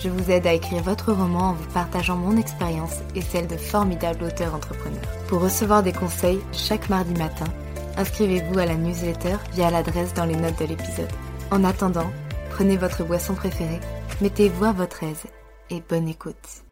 je 0.00 0.08
vous 0.08 0.30
aide 0.30 0.46
à 0.46 0.52
écrire 0.52 0.82
votre 0.82 1.12
roman 1.12 1.50
en 1.50 1.52
vous 1.54 1.72
partageant 1.72 2.16
mon 2.16 2.36
expérience 2.36 2.98
et 3.14 3.20
celle 3.20 3.46
de 3.46 3.56
formidables 3.56 4.24
auteurs 4.24 4.54
entrepreneurs. 4.54 5.00
Pour 5.28 5.42
recevoir 5.42 5.82
des 5.82 5.92
conseils 5.92 6.40
chaque 6.52 6.88
mardi 6.88 7.14
matin, 7.14 7.46
inscrivez-vous 7.96 8.58
à 8.58 8.66
la 8.66 8.76
newsletter 8.76 9.36
via 9.52 9.70
l'adresse 9.70 10.14
dans 10.14 10.24
les 10.24 10.36
notes 10.36 10.58
de 10.60 10.66
l'épisode. 10.66 11.10
En 11.50 11.64
attendant, 11.64 12.10
prenez 12.50 12.76
votre 12.76 13.04
boisson 13.04 13.34
préférée, 13.34 13.80
mettez-vous 14.20 14.64
à 14.64 14.72
votre 14.72 15.02
aise 15.02 15.24
et 15.70 15.82
bonne 15.88 16.08
écoute. 16.08 16.64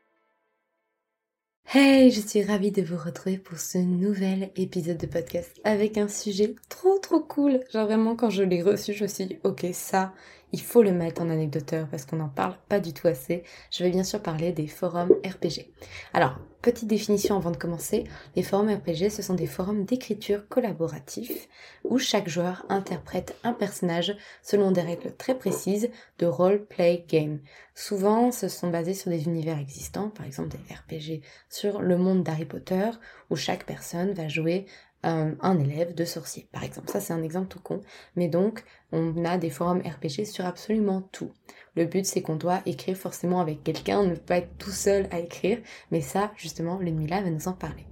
Hey, 1.74 2.12
je 2.12 2.20
suis 2.20 2.44
ravie 2.44 2.70
de 2.70 2.80
vous 2.80 2.96
retrouver 2.96 3.38
pour 3.38 3.58
ce 3.58 3.78
nouvel 3.78 4.50
épisode 4.54 4.98
de 4.98 5.06
podcast 5.06 5.60
avec 5.64 5.98
un 5.98 6.06
sujet 6.06 6.54
trop 6.68 6.98
trop 7.00 7.18
cool. 7.18 7.58
Genre 7.72 7.86
vraiment 7.86 8.14
quand 8.14 8.30
je 8.30 8.44
l'ai 8.44 8.62
reçu, 8.62 8.92
je 8.92 9.02
me 9.02 9.08
suis 9.08 9.26
dit 9.26 9.38
ok 9.42 9.66
ça, 9.72 10.12
il 10.52 10.60
faut 10.60 10.82
le 10.82 10.92
mettre 10.92 11.22
en 11.22 11.30
anecdoteur 11.30 11.88
parce 11.88 12.04
qu'on 12.04 12.16
n'en 12.16 12.28
parle 12.28 12.56
pas 12.68 12.80
du 12.80 12.92
tout 12.92 13.08
assez. 13.08 13.42
Je 13.70 13.84
vais 13.84 13.90
bien 13.90 14.04
sûr 14.04 14.22
parler 14.22 14.52
des 14.52 14.66
forums 14.66 15.14
RPG. 15.24 15.72
Alors, 16.12 16.38
petite 16.62 16.88
définition 16.88 17.36
avant 17.36 17.50
de 17.50 17.56
commencer, 17.56 18.04
les 18.36 18.42
forums 18.42 18.72
RPG 18.72 19.10
ce 19.10 19.22
sont 19.22 19.34
des 19.34 19.46
forums 19.46 19.84
d'écriture 19.84 20.48
collaboratifs 20.48 21.48
où 21.84 21.98
chaque 21.98 22.28
joueur 22.28 22.64
interprète 22.68 23.36
un 23.44 23.52
personnage 23.52 24.16
selon 24.42 24.70
des 24.70 24.82
règles 24.82 25.14
très 25.16 25.36
précises 25.36 25.90
de 26.18 26.26
role-play 26.26 27.04
game. 27.08 27.40
Souvent, 27.74 28.32
ce 28.32 28.48
sont 28.48 28.70
basés 28.70 28.94
sur 28.94 29.10
des 29.10 29.24
univers 29.24 29.58
existants, 29.58 30.08
par 30.08 30.26
exemple 30.26 30.56
des 30.56 30.74
RPG 30.74 31.22
sur 31.50 31.82
le 31.82 31.98
monde 31.98 32.22
d'Harry 32.22 32.44
Potter 32.46 32.90
où 33.30 33.36
chaque 33.36 33.66
personne 33.66 34.12
va 34.12 34.28
jouer 34.28 34.66
euh, 35.06 35.32
un 35.40 35.58
élève 35.58 35.94
de 35.94 36.04
sorcier, 36.04 36.48
par 36.52 36.64
exemple. 36.64 36.90
Ça, 36.90 37.00
c'est 37.00 37.12
un 37.12 37.22
exemple 37.22 37.48
tout 37.48 37.60
con. 37.60 37.80
Mais 38.16 38.28
donc, 38.28 38.64
on 38.92 39.24
a 39.24 39.38
des 39.38 39.50
forums 39.50 39.80
RPG 39.80 40.24
sur 40.24 40.44
absolument 40.44 41.02
tout. 41.12 41.30
Le 41.76 41.84
but, 41.84 42.04
c'est 42.04 42.22
qu'on 42.22 42.36
doit 42.36 42.60
écrire 42.66 42.96
forcément 42.96 43.40
avec 43.40 43.62
quelqu'un, 43.62 44.02
ne 44.04 44.14
pas 44.14 44.38
être 44.38 44.56
tout 44.58 44.70
seul 44.70 45.08
à 45.10 45.20
écrire. 45.20 45.58
Mais 45.90 46.00
ça, 46.00 46.32
justement, 46.36 46.78
Ludmilla 46.78 47.22
va 47.22 47.30
nous 47.30 47.48
en 47.48 47.52
parler. 47.52 47.86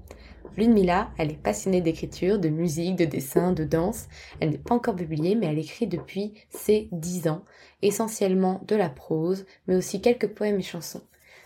Ludmilla, 0.57 1.11
elle 1.19 1.33
est 1.33 1.43
passionnée 1.43 1.81
d'écriture, 1.81 2.39
de 2.39 2.49
musique, 2.49 2.97
de 2.97 3.05
dessin, 3.05 3.53
de 3.53 3.65
danse. 3.65 4.07
Elle 4.41 4.51
n'est 4.51 4.59
pas 4.59 4.75
encore 4.75 4.95
publiée, 4.95 5.35
mais 5.35 5.47
elle 5.47 5.59
écrit 5.59 5.87
depuis 5.87 6.35
ses 6.51 6.89
10 6.93 7.29
ans, 7.29 7.45
essentiellement 7.83 8.63
de 8.67 8.77
la 8.77 8.89
prose, 8.89 9.47
mais 9.67 9.75
aussi 9.77 10.01
quelques 10.01 10.29
poèmes 10.29 10.61
et 10.61 10.63
chansons. 10.63 11.03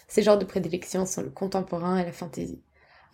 Ses 0.09 0.23
genres 0.23 0.39
de 0.39 0.45
prédilection 0.45 1.07
sont 1.07 1.23
le 1.23 1.31
contemporain 1.31 1.99
et 1.99 2.05
la 2.05 2.13
fantaisie. 2.13 2.63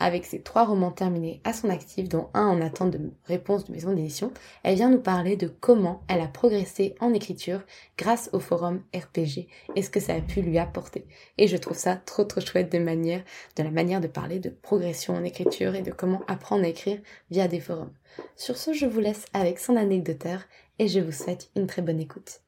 Avec 0.01 0.25
ses 0.25 0.41
trois 0.41 0.65
romans 0.65 0.91
terminés 0.91 1.41
à 1.45 1.53
son 1.53 1.71
actif, 1.71 2.09
dont 2.09 2.29
un 2.35 2.47
en 2.47 2.61
attente 2.61 2.91
de 2.91 3.13
réponse 3.25 3.65
de 3.65 3.73
maison 3.73 3.93
d'édition, 3.93 4.33
elle 4.63 4.75
vient 4.75 4.91
nous 4.91 5.01
parler 5.01 5.37
de 5.37 5.47
comment 5.47 6.03
elle 6.09 6.21
a 6.21 6.27
progressé 6.27 6.95
en 7.01 7.15
écriture 7.15 7.63
grâce 7.97 8.29
au 8.33 8.41
forum 8.41 8.83
RPG 8.95 9.49
et 9.77 9.83
ce 9.83 9.91
que 9.91 10.01
ça 10.01 10.15
a 10.15 10.21
pu 10.21 10.43
lui 10.43 10.59
apporter. 10.59 11.07
Et 11.39 11.47
je 11.47 11.57
trouve 11.57 11.77
ça 11.77 11.97
trop 11.97 12.25
trop 12.25 12.41
chouette 12.41 12.73
de 12.73 12.79
manière, 12.79 13.23
de 13.57 13.63
la 13.63 13.71
manière 13.71 14.01
de 14.01 14.09
parler 14.09 14.41
de 14.41 14.51
progression 14.51 15.15
en 15.15 15.25
écriture 15.25 15.75
et 15.75 15.83
de 15.83 15.93
comment 15.93 16.23
apprendre 16.27 16.65
à 16.65 16.69
écrire 16.69 16.99
via 17.31 17.49
des 17.49 17.61
forums. 17.61 17.93
Sur 18.37 18.57
ce, 18.57 18.73
je 18.73 18.87
vous 18.87 19.01
laisse 19.01 19.25
avec 19.33 19.59
son 19.59 19.77
anecdoteur 19.77 20.41
et 20.79 20.89
je 20.89 21.01
vous 21.01 21.13
souhaite 21.13 21.51
une 21.57 21.67
très 21.67 21.83
bonne 21.83 22.01
écoute. 22.01 22.41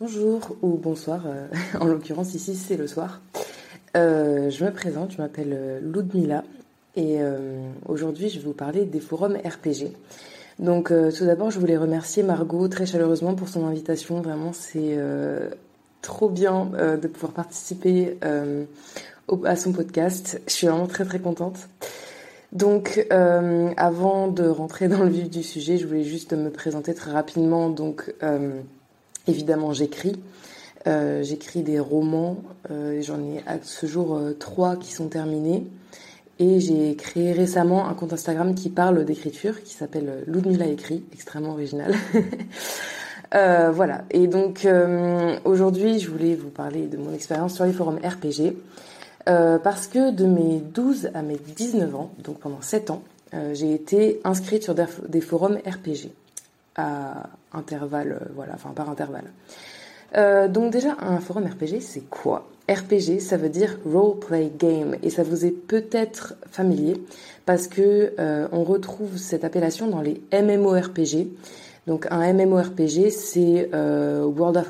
Bonjour 0.00 0.56
ou 0.62 0.76
bonsoir, 0.78 1.26
euh, 1.26 1.48
en 1.80 1.86
l'occurrence 1.86 2.34
ici 2.34 2.54
c'est 2.54 2.76
le 2.76 2.86
soir. 2.86 3.20
Euh, 3.98 4.48
je 4.50 4.64
me 4.64 4.70
présente, 4.70 5.12
je 5.12 5.18
m'appelle 5.18 5.52
euh, 5.52 5.80
Ludmila 5.80 6.44
et 6.94 7.16
euh, 7.20 7.68
aujourd'hui 7.86 8.28
je 8.28 8.38
vais 8.38 8.44
vous 8.44 8.52
parler 8.52 8.84
des 8.84 9.00
forums 9.00 9.36
RPG. 9.36 9.92
Donc 10.60 10.92
tout 11.16 11.24
d'abord 11.24 11.50
je 11.52 11.60
voulais 11.60 11.76
remercier 11.76 12.24
Margot 12.24 12.66
très 12.66 12.84
chaleureusement 12.84 13.34
pour 13.34 13.48
son 13.48 13.64
invitation. 13.64 14.20
Vraiment 14.20 14.52
c'est 14.52 14.98
trop 16.02 16.28
bien 16.28 16.72
de 17.00 17.06
pouvoir 17.06 17.30
participer 17.30 18.18
à 19.44 19.54
son 19.54 19.70
podcast. 19.72 20.40
Je 20.48 20.52
suis 20.52 20.66
vraiment 20.66 20.88
très 20.88 21.04
très 21.04 21.20
contente. 21.20 21.68
Donc, 22.50 23.06
avant 23.76 24.26
de 24.26 24.48
rentrer 24.48 24.88
dans 24.88 25.04
le 25.04 25.10
vif 25.10 25.30
du 25.30 25.44
sujet, 25.44 25.76
je 25.76 25.86
voulais 25.86 26.02
juste 26.02 26.32
me 26.32 26.50
présenter 26.50 26.92
très 26.92 27.12
rapidement. 27.12 27.70
Donc, 27.70 28.12
évidemment, 29.28 29.72
j'écris. 29.72 30.16
Euh, 30.86 31.22
j'écris 31.22 31.62
des 31.62 31.80
romans, 31.80 32.36
euh, 32.70 33.02
j'en 33.02 33.20
ai 33.20 33.42
à 33.46 33.58
ce 33.62 33.86
jour 33.86 34.16
euh, 34.16 34.32
trois 34.32 34.76
qui 34.76 34.92
sont 34.92 35.08
terminés. 35.08 35.66
Et 36.38 36.60
j'ai 36.60 36.94
créé 36.94 37.32
récemment 37.32 37.88
un 37.88 37.94
compte 37.94 38.12
Instagram 38.12 38.54
qui 38.54 38.70
parle 38.70 39.04
d'écriture, 39.04 39.60
qui 39.64 39.74
s'appelle 39.74 40.22
Ludmila 40.28 40.66
écrit, 40.66 41.02
extrêmement 41.12 41.50
original. 41.50 41.92
voilà. 43.32 44.04
Et 44.12 44.28
donc 44.28 44.64
aujourd'hui, 45.44 45.98
je 45.98 46.08
voulais 46.08 46.36
vous 46.36 46.50
parler 46.50 46.86
de 46.86 46.96
mon 46.96 47.12
expérience 47.12 47.56
sur 47.56 47.64
les 47.64 47.72
forums 47.72 47.98
RPG. 47.98 48.54
parce 49.24 49.88
que 49.88 50.12
de 50.12 50.26
mes 50.26 50.60
12 50.60 51.10
à 51.12 51.22
mes 51.22 51.38
19 51.38 51.96
ans, 51.96 52.12
donc 52.22 52.38
pendant 52.38 52.62
7 52.62 52.92
ans, 52.92 53.02
j'ai 53.52 53.74
été 53.74 54.20
inscrite 54.22 54.62
sur 54.62 54.76
des 54.76 55.20
forums 55.20 55.58
RPG 55.66 56.12
à 56.76 57.30
intervalles, 57.52 58.28
voilà, 58.36 58.52
enfin 58.54 58.70
par 58.70 58.88
intervalle. 58.88 59.32
Euh, 60.16 60.48
donc 60.48 60.72
déjà, 60.72 60.96
un 61.00 61.20
forum 61.20 61.44
RPG, 61.44 61.80
c'est 61.80 62.08
quoi? 62.08 62.48
RPG, 62.68 63.20
ça 63.20 63.36
veut 63.36 63.48
dire 63.48 63.78
Role 63.86 64.18
Play 64.18 64.52
Game, 64.58 64.96
et 65.02 65.10
ça 65.10 65.22
vous 65.22 65.46
est 65.46 65.50
peut-être 65.50 66.34
familier 66.50 67.00
parce 67.46 67.66
que 67.66 68.12
euh, 68.18 68.46
on 68.52 68.62
retrouve 68.62 69.16
cette 69.16 69.42
appellation 69.42 69.86
dans 69.86 70.02
les 70.02 70.20
MMORPG. 70.32 71.28
Donc 71.86 72.06
un 72.10 72.30
MMORPG, 72.34 73.08
c'est 73.08 73.70
euh, 73.72 74.24
World, 74.36 74.66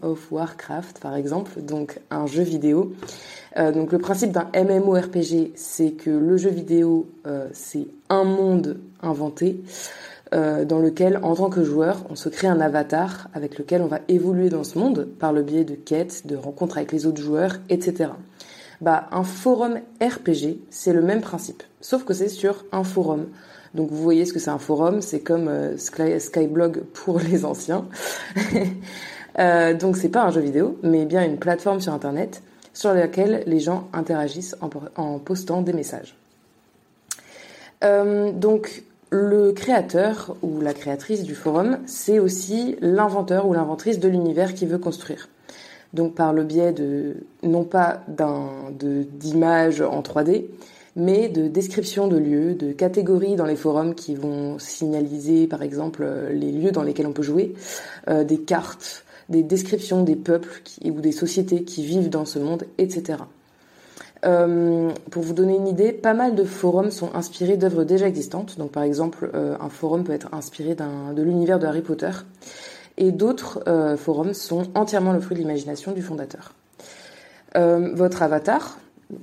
of, 0.00 0.32
Warcraft, 0.32 1.00
par 1.00 1.16
exemple, 1.16 1.60
donc 1.60 2.00
un 2.10 2.26
jeu 2.26 2.42
vidéo. 2.42 2.94
Euh, 3.58 3.72
donc 3.72 3.92
le 3.92 3.98
principe 3.98 4.32
d'un 4.32 4.48
MMORPG, 4.54 5.52
c'est 5.54 5.90
que 5.90 6.08
le 6.08 6.38
jeu 6.38 6.48
vidéo, 6.48 7.06
c'est 7.52 7.88
un 8.08 8.24
monde 8.24 8.78
inventé. 9.02 9.60
Euh, 10.34 10.64
dans 10.66 10.78
lequel, 10.78 11.20
en 11.22 11.34
tant 11.34 11.48
que 11.48 11.64
joueur, 11.64 12.04
on 12.10 12.14
se 12.14 12.28
crée 12.28 12.48
un 12.48 12.60
avatar 12.60 13.28
avec 13.32 13.58
lequel 13.58 13.80
on 13.80 13.86
va 13.86 14.00
évoluer 14.08 14.50
dans 14.50 14.64
ce 14.64 14.78
monde 14.78 15.08
par 15.18 15.32
le 15.32 15.42
biais 15.42 15.64
de 15.64 15.74
quêtes, 15.74 16.26
de 16.26 16.36
rencontres 16.36 16.76
avec 16.76 16.92
les 16.92 17.06
autres 17.06 17.22
joueurs, 17.22 17.56
etc. 17.70 18.10
Bah, 18.82 19.08
un 19.10 19.24
forum 19.24 19.80
RPG, 20.02 20.58
c'est 20.70 20.92
le 20.92 21.00
même 21.00 21.22
principe, 21.22 21.62
sauf 21.80 22.04
que 22.04 22.12
c'est 22.12 22.28
sur 22.28 22.64
un 22.72 22.84
forum. 22.84 23.28
Donc 23.74 23.90
vous 23.90 24.02
voyez 24.02 24.26
ce 24.26 24.32
que 24.32 24.38
c'est 24.38 24.50
un 24.50 24.58
forum, 24.58 25.00
c'est 25.00 25.20
comme 25.20 25.48
euh, 25.48 25.76
Skyblog 25.78 26.82
pour 26.92 27.18
les 27.30 27.44
anciens. 27.46 27.86
euh, 29.38 29.72
donc 29.72 29.96
c'est 29.96 30.10
pas 30.10 30.24
un 30.24 30.30
jeu 30.30 30.42
vidéo, 30.42 30.78
mais 30.82 31.06
bien 31.06 31.24
une 31.24 31.38
plateforme 31.38 31.80
sur 31.80 31.94
Internet 31.94 32.42
sur 32.74 32.92
laquelle 32.92 33.42
les 33.46 33.60
gens 33.60 33.88
interagissent 33.92 34.54
en 34.94 35.18
postant 35.18 35.62
des 35.62 35.72
messages. 35.72 36.16
donc 37.82 38.84
le 39.10 39.52
créateur 39.52 40.36
ou 40.42 40.60
la 40.60 40.74
créatrice 40.74 41.22
du 41.22 41.34
forum, 41.34 41.78
c'est 41.86 42.18
aussi 42.18 42.76
l'inventeur 42.80 43.46
ou 43.46 43.54
l'inventrice 43.54 43.98
de 43.98 44.08
l'univers 44.08 44.54
qui 44.54 44.66
veut 44.66 44.78
construire. 44.78 45.28
Donc 45.94 46.14
par 46.14 46.32
le 46.32 46.44
biais 46.44 46.72
de 46.72 47.16
non 47.42 47.64
pas 47.64 48.02
d'images 48.08 49.80
en 49.80 50.02
3D, 50.02 50.46
mais 50.96 51.28
de 51.28 51.48
descriptions 51.48 52.08
de 52.08 52.18
lieux, 52.18 52.54
de 52.54 52.72
catégories 52.72 53.36
dans 53.36 53.46
les 53.46 53.56
forums 53.56 53.94
qui 53.94 54.14
vont 54.14 54.58
signaliser 54.58 55.46
par 55.46 55.62
exemple 55.62 56.06
les 56.32 56.52
lieux 56.52 56.72
dans 56.72 56.82
lesquels 56.82 57.06
on 57.06 57.12
peut 57.12 57.22
jouer, 57.22 57.54
euh, 58.08 58.24
des 58.24 58.38
cartes, 58.38 59.04
des 59.28 59.42
descriptions 59.42 60.02
des 60.02 60.16
peuples 60.16 60.60
ou 60.84 61.00
des 61.00 61.12
sociétés 61.12 61.62
qui 61.62 61.84
vivent 61.84 62.10
dans 62.10 62.24
ce 62.24 62.38
monde, 62.38 62.64
etc. 62.78 63.18
Euh, 64.24 64.90
pour 65.10 65.22
vous 65.22 65.32
donner 65.32 65.56
une 65.56 65.68
idée, 65.68 65.92
pas 65.92 66.14
mal 66.14 66.34
de 66.34 66.44
forums 66.44 66.90
sont 66.90 67.14
inspirés 67.14 67.56
d'œuvres 67.56 67.84
déjà 67.84 68.08
existantes. 68.08 68.58
Donc 68.58 68.72
par 68.72 68.82
exemple, 68.82 69.30
euh, 69.34 69.56
un 69.60 69.68
forum 69.68 70.04
peut 70.04 70.12
être 70.12 70.28
inspiré 70.32 70.74
de 70.74 71.22
l'univers 71.22 71.58
de 71.58 71.66
Harry 71.66 71.82
Potter. 71.82 72.10
Et 72.96 73.12
d'autres 73.12 73.62
euh, 73.68 73.96
forums 73.96 74.34
sont 74.34 74.66
entièrement 74.74 75.12
le 75.12 75.20
fruit 75.20 75.36
de 75.36 75.42
l'imagination 75.42 75.92
du 75.92 76.02
fondateur. 76.02 76.54
votre 77.54 78.22
avatar, 78.22 78.78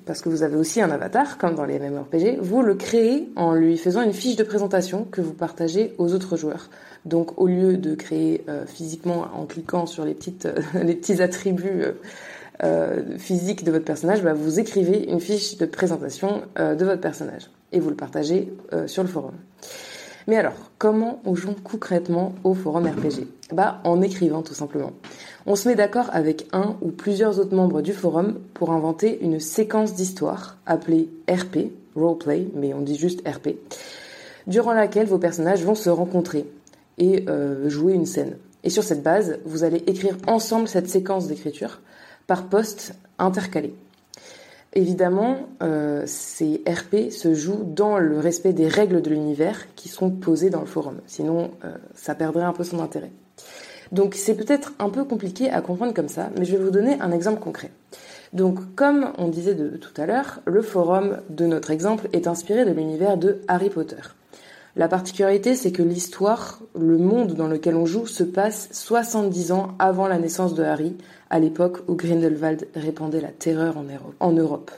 parce 0.05 0.21
que 0.21 0.29
vous 0.29 0.41
avez 0.41 0.55
aussi 0.55 0.81
un 0.81 0.89
avatar, 0.89 1.37
comme 1.37 1.55
dans 1.55 1.65
les 1.65 1.77
MMORPG, 1.77 2.39
vous 2.41 2.61
le 2.63 2.73
créez 2.73 3.29
en 3.35 3.53
lui 3.53 3.77
faisant 3.77 4.01
une 4.01 4.13
fiche 4.13 4.35
de 4.35 4.43
présentation 4.43 5.05
que 5.11 5.21
vous 5.21 5.33
partagez 5.33 5.93
aux 5.99 6.13
autres 6.13 6.37
joueurs. 6.37 6.69
Donc 7.05 7.39
au 7.39 7.45
lieu 7.47 7.77
de 7.77 7.93
créer 7.93 8.43
physiquement 8.65 9.27
en 9.35 9.45
cliquant 9.45 9.85
sur 9.85 10.05
les, 10.05 10.15
petites, 10.15 10.47
les 10.73 10.95
petits 10.95 11.21
attributs 11.21 11.83
euh, 12.63 13.17
physique 13.17 13.63
de 13.65 13.71
votre 13.71 13.83
personnage, 13.83 14.23
bah, 14.23 14.33
vous 14.33 14.59
écrivez 14.59 15.09
une 15.11 15.19
fiche 15.19 15.57
de 15.57 15.65
présentation 15.65 16.43
euh, 16.57 16.75
de 16.75 16.85
votre 16.85 17.01
personnage 17.01 17.49
et 17.73 17.79
vous 17.79 17.89
le 17.89 17.95
partagez 17.95 18.53
euh, 18.71 18.87
sur 18.87 19.03
le 19.03 19.09
forum. 19.09 19.33
Mais 20.27 20.37
alors, 20.37 20.53
comment 20.77 21.21
on 21.25 21.35
joue 21.35 21.53
concrètement 21.63 22.33
au 22.43 22.53
forum 22.53 22.87
RPG 22.87 23.27
Bah, 23.51 23.81
en 23.83 24.01
écrivant 24.01 24.41
tout 24.41 24.53
simplement. 24.53 24.93
On 25.45 25.55
se 25.55 25.67
met 25.67 25.75
d'accord 25.75 26.09
avec 26.13 26.47
un 26.53 26.77
ou 26.81 26.89
plusieurs 26.91 27.39
autres 27.39 27.55
membres 27.55 27.81
du 27.81 27.93
forum 27.93 28.39
pour 28.53 28.71
inventer 28.71 29.19
une 29.21 29.39
séquence 29.39 29.93
d'histoire 29.93 30.57
appelée 30.65 31.09
RP, 31.29 31.71
roleplay, 31.95 32.47
mais 32.55 32.73
on 32.73 32.81
dit 32.81 32.95
juste 32.95 33.27
RP, 33.27 33.49
durant 34.47 34.73
laquelle 34.73 35.07
vos 35.07 35.19
personnages 35.19 35.63
vont 35.63 35.75
se 35.75 35.89
rencontrer 35.89 36.47
et 36.97 37.25
jouer 37.67 37.93
une 37.93 38.07
scène. 38.07 38.37
Et 38.63 38.71
sur 38.71 38.83
cette 38.83 39.03
base, 39.03 39.37
vous 39.45 39.63
allez 39.63 39.83
écrire 39.85 40.17
ensemble 40.25 40.67
cette 40.67 40.89
séquence 40.89 41.27
d'écriture 41.27 41.81
par 42.27 42.47
poste 42.47 42.95
intercalé. 43.19 43.73
Évidemment, 44.73 45.47
euh, 45.63 46.03
ces 46.05 46.61
RP 46.67 47.09
se 47.09 47.33
jouent 47.33 47.63
dans 47.63 47.97
le 47.97 48.19
respect 48.19 48.51
des 48.51 48.67
règles 48.67 49.01
de 49.01 49.09
l'univers 49.09 49.73
qui 49.75 49.87
sont 49.87 50.09
posées 50.09 50.49
dans 50.49 50.59
le 50.59 50.65
forum. 50.65 50.99
Sinon, 51.07 51.51
euh, 51.63 51.75
ça 51.95 52.13
perdrait 52.13 52.43
un 52.43 52.51
peu 52.51 52.65
son 52.65 52.79
intérêt. 52.79 53.11
Donc 53.93 54.15
c'est 54.15 54.35
peut-être 54.35 54.73
un 54.79 54.89
peu 54.89 55.05
compliqué 55.05 55.49
à 55.49 55.61
comprendre 55.61 55.93
comme 55.93 56.09
ça, 56.09 56.29
mais 56.37 56.43
je 56.43 56.51
vais 56.57 56.63
vous 56.63 56.71
donner 56.71 56.99
un 56.99 57.11
exemple 57.11 57.39
concret. 57.39 57.71
Donc 58.33 58.75
comme 58.75 59.13
on 59.17 59.29
disait 59.29 59.55
de, 59.55 59.69
tout 59.77 59.93
à 59.95 60.05
l'heure, 60.05 60.41
le 60.45 60.61
forum 60.61 61.19
de 61.29 61.45
notre 61.45 61.71
exemple 61.71 62.09
est 62.11 62.27
inspiré 62.27 62.65
de 62.65 62.71
l'univers 62.71 63.15
de 63.15 63.39
Harry 63.47 63.69
Potter. 63.69 64.01
La 64.75 64.89
particularité, 64.89 65.55
c'est 65.55 65.71
que 65.71 65.83
l'histoire, 65.83 66.59
le 66.77 66.97
monde 66.97 67.33
dans 67.33 67.47
lequel 67.47 67.75
on 67.75 67.85
joue, 67.85 68.07
se 68.07 68.23
passe 68.23 68.67
70 68.73 69.53
ans 69.53 69.75
avant 69.79 70.07
la 70.07 70.17
naissance 70.17 70.53
de 70.53 70.63
Harry, 70.63 70.97
à 71.29 71.39
l'époque 71.39 71.79
où 71.87 71.95
Grindelwald 71.95 72.67
répandait 72.75 73.21
la 73.21 73.29
terreur 73.29 73.75
en 74.19 74.31
Europe. 74.33 74.71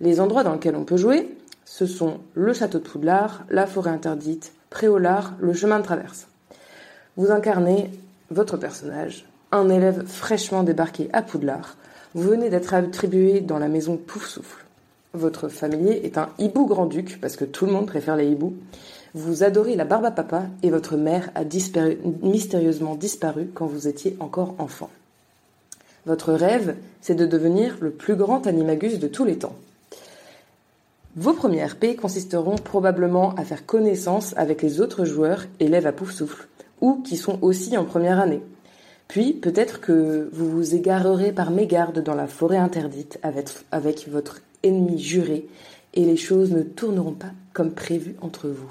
Les 0.00 0.20
endroits 0.20 0.44
dans 0.44 0.52
lesquels 0.54 0.76
on 0.76 0.84
peut 0.84 0.96
jouer, 0.96 1.28
ce 1.64 1.86
sont 1.86 2.18
le 2.34 2.52
château 2.52 2.78
de 2.78 2.84
Poudlard, 2.84 3.44
la 3.50 3.66
forêt 3.66 3.90
interdite, 3.90 4.52
Préolard, 4.70 5.34
le 5.40 5.52
chemin 5.52 5.78
de 5.78 5.84
traverse. 5.84 6.26
Vous 7.16 7.30
incarnez 7.30 7.90
votre 8.30 8.56
personnage, 8.56 9.26
un 9.52 9.68
élève 9.68 10.06
fraîchement 10.06 10.62
débarqué 10.62 11.08
à 11.12 11.22
Poudlard. 11.22 11.76
Vous 12.14 12.28
venez 12.28 12.50
d'être 12.50 12.74
attribué 12.74 13.40
dans 13.40 13.58
la 13.58 13.68
maison 13.68 13.96
Pouf 13.96 14.26
Souffle. 14.26 14.65
Votre 15.16 15.48
familier 15.48 16.02
est 16.04 16.18
un 16.18 16.28
hibou 16.38 16.66
grand-duc, 16.66 17.18
parce 17.22 17.36
que 17.36 17.46
tout 17.46 17.64
le 17.64 17.72
monde 17.72 17.86
préfère 17.86 18.16
les 18.16 18.28
hiboux. 18.28 18.52
Vous 19.14 19.44
adorez 19.44 19.74
la 19.74 19.86
barbe 19.86 20.04
à 20.04 20.10
papa 20.10 20.42
et 20.62 20.68
votre 20.68 20.98
mère 20.98 21.30
a 21.34 21.40
mystérieusement 22.22 22.94
disparu 22.96 23.48
quand 23.54 23.64
vous 23.64 23.88
étiez 23.88 24.14
encore 24.20 24.54
enfant. 24.58 24.90
Votre 26.04 26.34
rêve, 26.34 26.76
c'est 27.00 27.14
de 27.14 27.24
devenir 27.24 27.78
le 27.80 27.92
plus 27.92 28.14
grand 28.14 28.46
animagus 28.46 28.98
de 28.98 29.08
tous 29.08 29.24
les 29.24 29.38
temps. 29.38 29.56
Vos 31.16 31.32
premiers 31.32 31.64
RP 31.64 31.96
consisteront 31.98 32.56
probablement 32.56 33.34
à 33.36 33.44
faire 33.44 33.64
connaissance 33.64 34.34
avec 34.36 34.60
les 34.60 34.82
autres 34.82 35.06
joueurs 35.06 35.46
élèves 35.60 35.86
à 35.86 35.92
pouf 35.92 36.12
souffle, 36.12 36.46
ou 36.82 36.96
qui 36.96 37.16
sont 37.16 37.38
aussi 37.40 37.78
en 37.78 37.84
première 37.84 38.20
année. 38.20 38.42
Puis 39.08 39.32
peut-être 39.32 39.80
que 39.80 40.28
vous 40.30 40.50
vous 40.50 40.74
égarerez 40.74 41.32
par 41.32 41.50
mégarde 41.50 42.02
dans 42.02 42.14
la 42.14 42.26
forêt 42.26 42.58
interdite 42.58 43.18
avec, 43.22 43.48
avec 43.72 44.08
votre 44.10 44.42
ennemi 44.66 44.98
juré, 44.98 45.46
et 45.94 46.04
les 46.04 46.16
choses 46.16 46.50
ne 46.52 46.62
tourneront 46.62 47.12
pas 47.12 47.32
comme 47.52 47.72
prévu 47.72 48.16
entre 48.20 48.48
vous. 48.48 48.70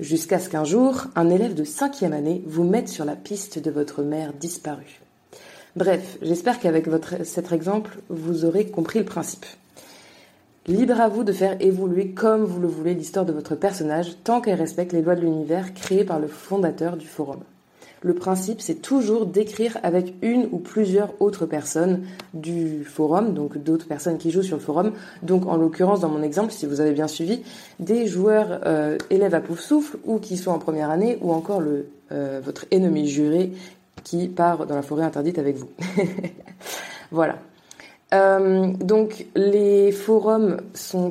Jusqu'à 0.00 0.38
ce 0.38 0.48
qu'un 0.48 0.64
jour, 0.64 1.04
un 1.14 1.28
élève 1.30 1.54
de 1.54 1.64
cinquième 1.64 2.12
année 2.12 2.42
vous 2.46 2.64
mette 2.64 2.88
sur 2.88 3.04
la 3.04 3.16
piste 3.16 3.58
de 3.58 3.70
votre 3.70 4.02
mère 4.02 4.32
disparue. 4.32 5.00
Bref, 5.76 6.18
j'espère 6.22 6.58
qu'avec 6.58 6.86
cet 7.24 7.52
exemple, 7.52 7.98
vous 8.08 8.44
aurez 8.44 8.66
compris 8.66 8.98
le 8.98 9.04
principe. 9.04 9.46
Libre 10.66 11.00
à 11.00 11.08
vous 11.08 11.24
de 11.24 11.32
faire 11.32 11.56
évoluer 11.60 12.10
comme 12.10 12.44
vous 12.44 12.60
le 12.60 12.68
voulez 12.68 12.94
l'histoire 12.94 13.24
de 13.24 13.32
votre 13.32 13.56
personnage 13.56 14.16
tant 14.22 14.40
qu'elle 14.40 14.58
respecte 14.58 14.92
les 14.92 15.02
lois 15.02 15.16
de 15.16 15.22
l'univers 15.22 15.74
créées 15.74 16.04
par 16.04 16.20
le 16.20 16.28
fondateur 16.28 16.96
du 16.96 17.06
forum. 17.06 17.40
Le 18.02 18.14
principe, 18.14 18.60
c'est 18.60 18.82
toujours 18.82 19.26
d'écrire 19.26 19.78
avec 19.84 20.14
une 20.22 20.48
ou 20.50 20.58
plusieurs 20.58 21.10
autres 21.20 21.46
personnes 21.46 22.02
du 22.34 22.84
forum, 22.84 23.32
donc 23.32 23.58
d'autres 23.58 23.86
personnes 23.86 24.18
qui 24.18 24.32
jouent 24.32 24.42
sur 24.42 24.56
le 24.56 24.62
forum. 24.62 24.92
Donc, 25.22 25.46
en 25.46 25.56
l'occurrence, 25.56 26.00
dans 26.00 26.08
mon 26.08 26.22
exemple, 26.22 26.52
si 26.52 26.66
vous 26.66 26.80
avez 26.80 26.92
bien 26.92 27.06
suivi, 27.06 27.42
des 27.78 28.06
joueurs 28.06 28.60
euh, 28.66 28.98
élèves 29.10 29.34
à 29.34 29.40
pouf 29.40 29.60
souffle 29.60 29.98
ou 30.04 30.18
qui 30.18 30.36
sont 30.36 30.50
en 30.50 30.58
première 30.58 30.90
année 30.90 31.18
ou 31.20 31.32
encore 31.32 31.60
le, 31.60 31.86
euh, 32.10 32.40
votre 32.44 32.66
ennemi 32.72 33.06
juré 33.06 33.52
qui 34.02 34.26
part 34.28 34.66
dans 34.66 34.74
la 34.74 34.82
forêt 34.82 35.04
interdite 35.04 35.38
avec 35.38 35.56
vous. 35.56 35.70
voilà. 37.12 37.38
Euh, 38.12 38.72
donc 38.80 39.26
les 39.34 39.90
forums 39.90 40.60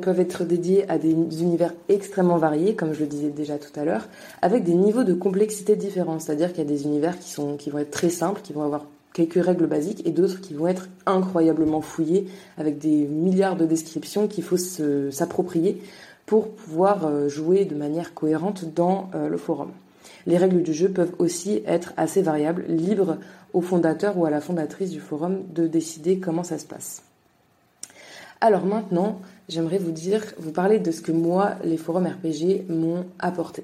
peuvent 0.01 0.19
être 0.19 0.44
dédiés 0.44 0.89
à 0.89 0.98
des 0.98 1.12
univers 1.12 1.74
extrêmement 1.89 2.38
variés, 2.38 2.75
comme 2.75 2.93
je 2.93 3.00
le 3.00 3.08
disais 3.08 3.29
déjà 3.29 3.58
tout 3.58 3.77
à 3.79 3.84
l'heure, 3.84 4.08
avec 4.41 4.63
des 4.63 4.75
niveaux 4.75 5.03
de 5.03 5.13
complexité 5.13 5.75
différents. 5.75 6.20
C'est-à-dire 6.20 6.50
qu'il 6.50 6.60
y 6.60 6.67
a 6.67 6.70
des 6.70 6.84
univers 6.84 7.17
qui 7.20 7.70
vont 7.70 7.79
être 7.79 7.91
très 7.91 8.10
simples, 8.10 8.41
qui 8.41 8.53
vont 8.53 8.63
avoir 8.63 8.86
quelques 9.13 9.43
règles 9.43 9.67
basiques, 9.67 10.05
et 10.05 10.12
d'autres 10.12 10.39
qui 10.41 10.53
vont 10.53 10.67
être 10.67 10.88
incroyablement 11.05 11.81
fouillés, 11.81 12.27
avec 12.58 12.77
des 12.77 13.08
milliards 13.08 13.55
de 13.55 13.65
descriptions 13.65 14.27
qu'il 14.27 14.43
faut 14.43 14.58
s'approprier 14.58 15.81
pour 16.25 16.50
pouvoir 16.50 17.08
euh, 17.08 17.27
jouer 17.27 17.65
de 17.65 17.75
manière 17.75 18.13
cohérente 18.13 18.65
dans 18.74 19.10
euh, 19.15 19.27
le 19.27 19.38
forum. 19.38 19.72
Les 20.25 20.38
règles 20.38 20.63
du 20.63 20.74
jeu 20.74 20.89
peuvent 20.89 21.13
aussi 21.20 21.62
être 21.65 21.93
assez 21.98 22.22
variables, 22.22 22.65
libres 22.67 23.17
au 23.53 23.62
fondateur 23.62 24.17
ou 24.17 24.25
à 24.25 24.29
la 24.29 24.41
fondatrice 24.41 24.91
du 24.91 25.00
forum 25.00 25.43
de 25.53 25.67
décider 25.67 26.20
comment 26.20 26.43
ça 26.43 26.58
se 26.58 26.65
passe. 26.65 27.03
Alors 28.39 28.65
maintenant, 28.65 29.22
j'aimerais 29.50 29.77
vous 29.77 29.91
dire, 29.91 30.24
vous 30.39 30.51
parler 30.51 30.79
de 30.79 30.91
ce 30.91 31.01
que 31.01 31.12
moi, 31.12 31.55
les 31.63 31.77
forums 31.77 32.08
RPG 32.08 32.65
m'ont 32.70 33.05
apporté. 33.20 33.63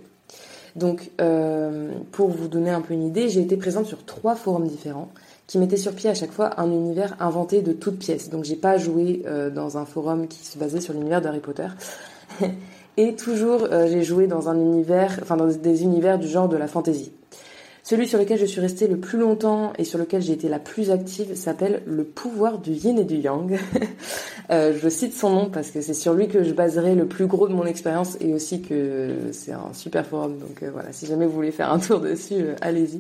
Donc, 0.76 1.10
euh, 1.20 1.92
pour 2.12 2.30
vous 2.30 2.48
donner 2.48 2.70
un 2.70 2.82
peu 2.82 2.94
une 2.94 3.04
idée, 3.04 3.30
j'ai 3.30 3.42
été 3.42 3.58
présente 3.58 3.88
sur 3.88 4.06
trois 4.06 4.36
forums 4.36 4.68
différents 4.68 5.10
qui 5.48 5.58
mettaient 5.58 5.78
sur 5.78 5.96
pied 5.96 6.10
à 6.10 6.14
chaque 6.14 6.32
fois 6.32 6.60
un 6.62 6.70
univers 6.72 7.16
inventé 7.20 7.64
de 7.64 7.74
toutes 7.74 7.98
pièces. 7.98 8.30
Donc, 8.30 8.44
j'ai 8.44 8.56
pas 8.56 8.78
joué 8.78 9.24
euh, 9.26 9.50
dans 9.50 9.80
un 9.80 9.86
forum 9.86 10.28
qui 10.28 10.46
se 10.46 10.60
basait 10.60 10.82
sur 10.82 10.94
l'univers 10.94 11.22
d'Harry 11.22 11.40
Potter. 11.40 11.68
Et 12.98 13.14
toujours, 13.14 13.68
euh, 13.72 13.88
j'ai 13.88 14.04
joué 14.04 14.26
dans 14.26 14.50
un 14.50 14.56
univers, 14.56 15.20
enfin 15.22 15.38
dans 15.38 15.46
des 15.46 15.84
univers 15.84 16.18
du 16.18 16.28
genre 16.28 16.50
de 16.50 16.58
la 16.58 16.68
fantasy. 16.68 17.12
Celui 17.84 18.08
sur 18.08 18.18
lequel 18.18 18.40
je 18.40 18.46
suis 18.46 18.60
restée 18.60 18.88
le 18.88 18.98
plus 18.98 19.20
longtemps 19.20 19.72
et 19.78 19.86
sur 19.86 20.00
lequel 20.00 20.22
j'ai 20.22 20.34
été 20.34 20.50
la 20.50 20.58
plus 20.58 20.90
active 20.90 21.36
s'appelle 21.36 21.84
Le 21.86 22.04
pouvoir 22.04 22.58
du 22.58 22.72
yin 22.72 22.98
et 22.98 23.06
du 23.06 23.18
yang. 23.18 23.58
euh, 24.50 24.74
je 24.82 24.90
cite 24.90 25.14
son 25.14 25.30
nom 25.30 25.50
parce 25.50 25.70
que 25.70 25.80
c'est 25.80 25.94
sur 25.94 26.14
lui 26.16 26.28
que 26.28 26.44
je 26.44 26.52
baserai 26.54 26.96
le 26.96 27.06
plus 27.06 27.28
gros 27.28 27.48
de 27.48 27.54
mon 27.54 27.66
expérience 27.66 28.18
et 28.20 28.34
aussi 28.34 28.62
que 28.62 29.12
c'est 29.32 29.54
un 29.54 29.74
super 29.74 30.06
forum. 30.06 30.40
Donc 30.40 30.64
euh, 30.64 30.72
voilà, 30.74 30.92
si 30.92 31.06
jamais 31.06 31.28
vous 31.28 31.34
voulez 31.34 31.52
faire 31.52 31.72
un 31.72 31.80
tour 31.80 32.00
dessus, 32.00 32.48
allez-y. 32.62 33.00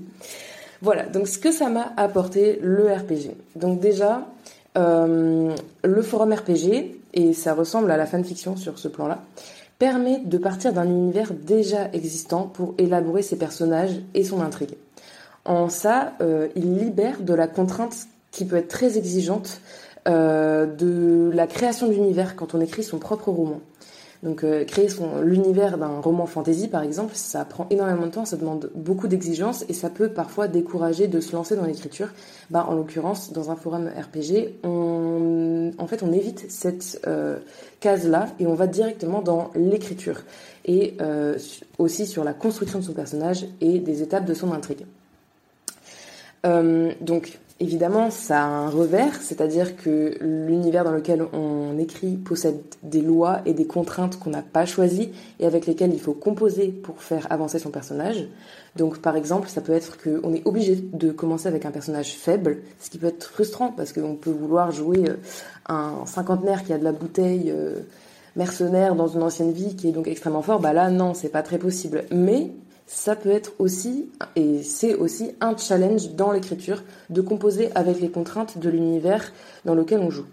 Voilà, 0.83 1.07
donc 1.07 1.27
ce 1.27 1.39
que 1.39 1.51
ça 1.51 1.69
m'a 1.69 1.91
apporté 1.97 2.59
le 2.61 2.85
RPG. 2.93 3.31
Donc 3.55 3.79
déjà, 3.79 4.27
le 4.75 6.01
forum 6.03 6.33
RPG, 6.33 6.97
et 7.15 7.33
ça 7.33 7.55
ressemble 7.55 7.89
à 7.89 7.97
la 7.97 8.05
fanfiction 8.05 8.55
sur 8.55 8.77
ce 8.77 8.87
plan-là, 8.87 9.23
permet 9.79 10.19
de 10.19 10.37
partir 10.37 10.73
d'un 10.73 10.85
univers 10.85 11.33
déjà 11.33 11.89
existant 11.93 12.43
pour 12.43 12.73
élaborer 12.77 13.21
ses 13.21 13.37
personnages 13.37 14.01
et 14.13 14.23
son 14.23 14.41
intrigue. 14.41 14.75
En 15.45 15.69
ça, 15.69 16.13
euh, 16.21 16.47
il 16.55 16.77
libère 16.77 17.21
de 17.21 17.33
la 17.33 17.47
contrainte 17.47 17.95
qui 18.31 18.45
peut 18.45 18.57
être 18.57 18.67
très 18.67 18.97
exigeante 18.97 19.61
euh, 20.07 20.65
de 20.65 21.31
la 21.33 21.47
création 21.47 21.87
d'univers 21.87 22.35
quand 22.35 22.53
on 22.53 22.61
écrit 22.61 22.83
son 22.83 22.97
propre 22.97 23.29
roman. 23.29 23.59
Donc 24.27 24.43
euh, 24.43 24.65
créer 24.65 24.89
son 24.89 25.21
l'univers 25.21 25.77
d'un 25.77 26.01
roman 26.01 26.25
fantasy 26.25 26.67
par 26.67 26.83
exemple, 26.83 27.13
ça 27.15 27.45
prend 27.45 27.65
énormément 27.69 28.07
de 28.07 28.11
temps, 28.11 28.25
ça 28.25 28.35
demande 28.35 28.69
beaucoup 28.75 29.07
d'exigences 29.07 29.63
et 29.69 29.73
ça 29.73 29.89
peut 29.89 30.09
parfois 30.09 30.49
décourager 30.49 31.07
de 31.07 31.21
se 31.21 31.31
lancer 31.31 31.55
dans 31.55 31.63
l'écriture. 31.63 32.09
Bah, 32.49 32.65
en 32.67 32.75
l'occurrence, 32.75 33.31
dans 33.31 33.51
un 33.51 33.55
forum 33.55 33.87
RPG, 33.87 34.65
on, 34.65 35.71
en 35.77 35.87
fait, 35.87 36.03
on 36.03 36.11
évite 36.11 36.51
cette 36.51 36.99
euh, 37.07 37.37
case-là 37.79 38.27
et 38.37 38.47
on 38.47 38.53
va 38.53 38.67
directement 38.67 39.21
dans 39.21 39.49
l'écriture 39.55 40.23
et 40.65 40.95
euh, 40.99 41.37
aussi 41.77 42.05
sur 42.05 42.25
la 42.25 42.33
construction 42.33 42.79
de 42.79 42.83
son 42.83 42.93
personnage 42.93 43.45
et 43.61 43.79
des 43.79 44.01
étapes 44.01 44.25
de 44.25 44.33
son 44.33 44.51
intrigue. 44.51 44.85
donc 46.43 47.39
Évidemment, 47.59 48.11
ça 48.11 48.43
a 48.43 48.45
un 48.45 48.69
revers, 48.69 49.19
c'est-à-dire 49.19 49.75
que 49.77 50.15
l'univers 50.21 50.83
dans 50.83 50.91
lequel 50.91 51.25
on 51.33 51.56
écrit 51.77 52.15
possède 52.15 52.61
des 52.83 53.01
lois 53.01 53.41
et 53.45 53.53
des 53.53 53.65
contraintes 53.65 54.19
qu'on 54.19 54.29
n'a 54.29 54.41
pas 54.41 54.65
choisies 54.65 55.11
et 55.39 55.45
avec 55.45 55.65
lesquelles 55.65 55.93
il 55.93 55.99
faut 55.99 56.13
composer 56.13 56.67
pour 56.69 57.01
faire 57.01 57.27
avancer 57.31 57.59
son 57.59 57.69
personnage. 57.69 58.27
Donc, 58.75 58.99
par 58.99 59.15
exemple, 59.15 59.49
ça 59.49 59.61
peut 59.61 59.73
être 59.73 59.97
qu'on 59.97 60.33
est 60.33 60.45
obligé 60.45 60.75
de 60.75 61.11
commencer 61.11 61.47
avec 61.47 61.65
un 61.65 61.71
personnage 61.71 62.13
faible, 62.13 62.59
ce 62.79 62.89
qui 62.89 62.97
peut 62.97 63.07
être 63.07 63.29
frustrant 63.29 63.71
parce 63.71 63.93
qu'on 63.93 64.15
peut 64.15 64.31
vouloir 64.31 64.71
jouer 64.71 65.09
euh, 65.09 65.15
un 65.67 66.05
cinquantenaire 66.05 66.63
qui 66.63 66.73
a 66.73 66.77
de 66.77 66.83
la 66.83 66.91
bouteille 66.91 67.51
euh, 67.51 67.79
mercenaire 68.35 68.95
dans 68.95 69.07
une 69.07 69.23
ancienne 69.23 69.51
vie 69.51 69.75
qui 69.75 69.89
est 69.89 69.91
donc 69.91 70.07
extrêmement 70.07 70.43
fort. 70.43 70.59
Bah 70.59 70.73
là, 70.73 70.89
non, 70.89 71.13
c'est 71.13 71.29
pas 71.29 71.43
très 71.43 71.57
possible. 71.57 72.05
Mais 72.11 72.51
ça 72.87 73.15
peut 73.15 73.31
être 73.31 73.51
aussi, 73.59 74.09
et 74.35 74.63
c'est 74.63 74.95
aussi 74.95 75.31
un 75.41 75.57
challenge 75.57 76.11
dans 76.15 76.31
l'écriture, 76.31 76.83
de 77.09 77.21
composer 77.21 77.69
avec 77.75 77.99
les 77.99 78.09
contraintes 78.09 78.57
de 78.57 78.69
l'univers 78.69 79.33
dans 79.65 79.75
lequel 79.75 79.99
on 79.99 80.09
joue. 80.09 80.25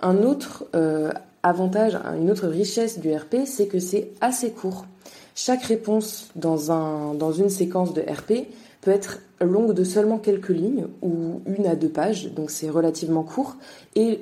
Un 0.00 0.22
autre 0.22 0.64
euh, 0.74 1.12
avantage, 1.42 1.98
une 2.18 2.30
autre 2.30 2.48
richesse 2.48 2.98
du 2.98 3.14
RP, 3.14 3.46
c'est 3.46 3.66
que 3.66 3.78
c'est 3.78 4.10
assez 4.20 4.50
court. 4.50 4.86
Chaque 5.34 5.62
réponse 5.62 6.30
dans, 6.34 6.72
un, 6.72 7.14
dans 7.14 7.32
une 7.32 7.50
séquence 7.50 7.92
de 7.94 8.00
RP 8.00 8.48
peut 8.80 8.90
être 8.90 9.20
longue 9.40 9.72
de 9.74 9.84
seulement 9.84 10.18
quelques 10.18 10.48
lignes 10.48 10.86
ou 11.02 11.42
une 11.46 11.66
à 11.66 11.74
deux 11.74 11.88
pages, 11.88 12.32
donc 12.32 12.50
c'est 12.50 12.70
relativement 12.70 13.22
court. 13.22 13.56
Et 13.94 14.20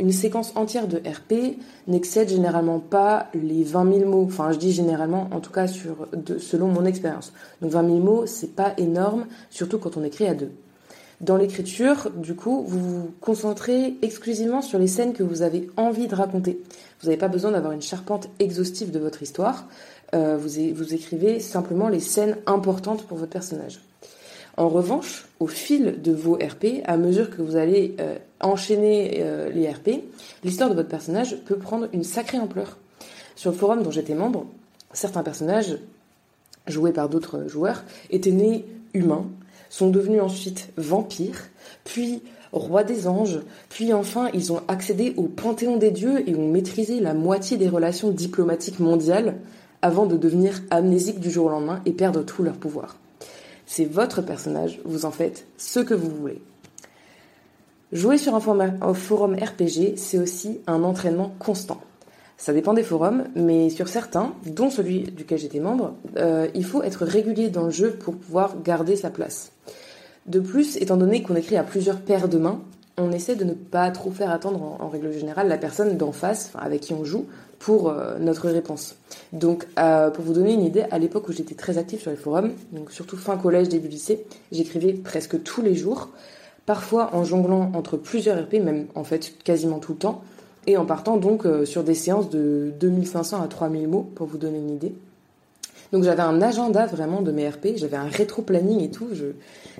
une 0.00 0.12
séquence 0.12 0.52
entière 0.56 0.86
de 0.86 0.98
RP 0.98 1.56
n'excède 1.86 2.28
généralement 2.28 2.78
pas 2.78 3.28
les 3.34 3.62
20 3.62 4.00
000 4.00 4.10
mots. 4.10 4.24
Enfin, 4.24 4.52
je 4.52 4.58
dis 4.58 4.72
généralement, 4.72 5.28
en 5.32 5.40
tout 5.40 5.52
cas 5.52 5.66
selon 5.66 6.66
mon 6.66 6.84
expérience. 6.84 7.32
Donc 7.62 7.70
20 7.70 7.86
000 7.86 7.98
mots, 7.98 8.26
c'est 8.26 8.54
pas 8.54 8.74
énorme, 8.76 9.26
surtout 9.48 9.78
quand 9.78 9.96
on 9.96 10.04
écrit 10.04 10.26
à 10.26 10.34
deux. 10.34 10.50
Dans 11.20 11.36
l'écriture, 11.36 12.10
du 12.16 12.34
coup, 12.34 12.64
vous 12.66 12.80
vous 12.80 13.10
concentrez 13.20 13.94
exclusivement 14.00 14.62
sur 14.62 14.78
les 14.78 14.86
scènes 14.86 15.12
que 15.12 15.22
vous 15.22 15.42
avez 15.42 15.68
envie 15.76 16.08
de 16.08 16.14
raconter. 16.14 16.58
Vous 17.00 17.08
n'avez 17.08 17.18
pas 17.18 17.28
besoin 17.28 17.50
d'avoir 17.50 17.72
une 17.72 17.82
charpente 17.82 18.30
exhaustive 18.38 18.90
de 18.90 18.98
votre 18.98 19.22
histoire. 19.22 19.66
Euh, 20.14 20.38
vous, 20.38 20.94
écrivez 20.94 21.38
simplement 21.38 21.88
les 21.88 22.00
scènes 22.00 22.38
importantes 22.46 23.06
pour 23.06 23.18
votre 23.18 23.30
personnage. 23.30 23.80
En 24.56 24.70
revanche, 24.70 25.28
au 25.40 25.46
fil 25.46 26.00
de 26.00 26.12
vos 26.12 26.36
RP, 26.36 26.82
à 26.84 26.96
mesure 26.96 27.28
que 27.28 27.42
vous 27.42 27.56
allez 27.56 27.96
euh, 28.00 28.16
enchaîner 28.40 29.18
euh, 29.18 29.50
les 29.50 29.70
RP, 29.70 30.02
l'histoire 30.42 30.70
de 30.70 30.74
votre 30.74 30.88
personnage 30.88 31.36
peut 31.44 31.56
prendre 31.56 31.88
une 31.92 32.04
sacrée 32.04 32.38
ampleur. 32.38 32.78
Sur 33.36 33.50
le 33.50 33.56
forum 33.58 33.82
dont 33.82 33.90
j'étais 33.90 34.14
membre, 34.14 34.46
certains 34.94 35.22
personnages, 35.22 35.76
joués 36.66 36.92
par 36.92 37.10
d'autres 37.10 37.46
joueurs, 37.46 37.84
étaient 38.10 38.32
nés 38.32 38.64
humains, 38.94 39.26
sont 39.70 39.88
devenus 39.88 40.20
ensuite 40.20 40.68
vampires, 40.76 41.48
puis 41.84 42.22
rois 42.52 42.84
des 42.84 43.08
anges, 43.08 43.40
puis 43.70 43.94
enfin 43.94 44.28
ils 44.34 44.52
ont 44.52 44.60
accédé 44.68 45.14
au 45.16 45.22
panthéon 45.22 45.78
des 45.78 45.92
dieux 45.92 46.28
et 46.28 46.34
ont 46.34 46.48
maîtrisé 46.48 47.00
la 47.00 47.14
moitié 47.14 47.56
des 47.56 47.68
relations 47.68 48.10
diplomatiques 48.10 48.80
mondiales 48.80 49.36
avant 49.80 50.04
de 50.04 50.18
devenir 50.18 50.60
amnésiques 50.70 51.20
du 51.20 51.30
jour 51.30 51.46
au 51.46 51.50
lendemain 51.50 51.80
et 51.86 51.92
perdre 51.92 52.22
tout 52.22 52.42
leur 52.42 52.56
pouvoir. 52.56 52.96
C'est 53.64 53.86
votre 53.86 54.20
personnage, 54.20 54.80
vous 54.84 55.06
en 55.06 55.10
faites 55.10 55.46
ce 55.56 55.80
que 55.80 55.94
vous 55.94 56.10
voulez. 56.10 56.42
Jouer 57.92 58.18
sur 58.18 58.34
un 58.34 58.40
forum 58.94 59.34
RPG, 59.34 59.96
c'est 59.96 60.18
aussi 60.18 60.60
un 60.66 60.82
entraînement 60.82 61.34
constant. 61.38 61.80
Ça 62.40 62.54
dépend 62.54 62.72
des 62.72 62.82
forums, 62.82 63.24
mais 63.34 63.68
sur 63.68 63.86
certains, 63.88 64.32
dont 64.46 64.70
celui 64.70 65.02
duquel 65.02 65.38
j'étais 65.38 65.60
membre, 65.60 65.92
euh, 66.16 66.48
il 66.54 66.64
faut 66.64 66.82
être 66.82 67.04
régulier 67.04 67.50
dans 67.50 67.64
le 67.64 67.70
jeu 67.70 67.90
pour 67.90 68.16
pouvoir 68.16 68.62
garder 68.62 68.96
sa 68.96 69.10
place. 69.10 69.52
De 70.24 70.40
plus, 70.40 70.78
étant 70.78 70.96
donné 70.96 71.22
qu'on 71.22 71.36
écrit 71.36 71.58
à 71.58 71.64
plusieurs 71.64 72.00
paires 72.00 72.28
de 72.28 72.38
mains, 72.38 72.62
on 72.96 73.12
essaie 73.12 73.36
de 73.36 73.44
ne 73.44 73.52
pas 73.52 73.90
trop 73.90 74.10
faire 74.10 74.30
attendre 74.30 74.78
en, 74.80 74.88
règle 74.88 75.12
générale 75.12 75.48
la 75.48 75.58
personne 75.58 75.98
d'en 75.98 76.12
face, 76.12 76.50
avec 76.58 76.80
qui 76.80 76.94
on 76.94 77.04
joue, 77.04 77.26
pour 77.58 77.90
euh, 77.90 78.18
notre 78.18 78.48
réponse. 78.48 78.96
Donc, 79.34 79.66
euh, 79.78 80.08
pour 80.08 80.24
vous 80.24 80.32
donner 80.32 80.54
une 80.54 80.64
idée, 80.64 80.86
à 80.90 80.98
l'époque 80.98 81.28
où 81.28 81.32
j'étais 81.32 81.54
très 81.54 81.76
active 81.76 82.00
sur 82.00 82.10
les 82.10 82.16
forums, 82.16 82.52
donc 82.72 82.90
surtout 82.90 83.18
fin 83.18 83.36
collège, 83.36 83.68
début 83.68 83.88
lycée, 83.88 84.24
j'écrivais 84.50 84.94
presque 84.94 85.42
tous 85.42 85.60
les 85.60 85.74
jours, 85.74 86.08
parfois 86.64 87.14
en 87.14 87.22
jonglant 87.22 87.70
entre 87.74 87.98
plusieurs 87.98 88.42
RP, 88.44 88.54
même 88.54 88.86
en 88.94 89.04
fait 89.04 89.34
quasiment 89.44 89.78
tout 89.78 89.92
le 89.92 89.98
temps, 89.98 90.22
et 90.70 90.76
en 90.76 90.86
partant 90.86 91.16
donc 91.16 91.46
euh, 91.46 91.64
sur 91.64 91.84
des 91.84 91.94
séances 91.94 92.30
de 92.30 92.72
2500 92.80 93.42
à 93.42 93.48
3000 93.48 93.88
mots, 93.88 94.08
pour 94.14 94.26
vous 94.26 94.38
donner 94.38 94.58
une 94.58 94.70
idée. 94.70 94.94
Donc 95.92 96.04
j'avais 96.04 96.22
un 96.22 96.40
agenda 96.40 96.86
vraiment 96.86 97.20
de 97.20 97.32
mes 97.32 97.48
RP, 97.48 97.68
j'avais 97.76 97.96
un 97.96 98.06
rétro-planning 98.08 98.80
et 98.80 98.90
tout, 98.90 99.08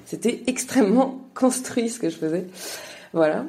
c'était 0.05 0.43
extrêmement 0.47 1.21
construit 1.35 1.89
ce 1.89 2.01
que 2.01 2.09
je 2.09 2.17
faisais. 2.17 2.47
Voilà. 3.13 3.45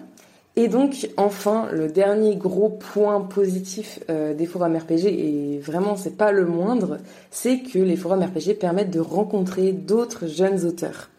Et 0.58 0.68
donc, 0.68 1.08
enfin, 1.16 1.70
le 1.72 1.88
dernier 1.88 2.36
gros 2.36 2.70
point 2.70 3.22
positif 3.22 4.00
euh, 4.10 4.34
des 4.34 4.46
forums 4.46 4.76
RPG, 4.76 5.06
et 5.06 5.60
vraiment 5.60 5.96
c'est 5.96 6.18
pas 6.18 6.32
le 6.32 6.46
moindre, 6.46 6.98
c'est 7.32 7.60
que 7.60 7.80
les 7.80 7.96
forums 7.96 8.22
RPG 8.22 8.60
permettent 8.60 8.92
de 8.92 9.00
rencontrer 9.00 9.72
d'autres 9.72 10.28
jeunes 10.28 10.66
auteurs. 10.66 11.10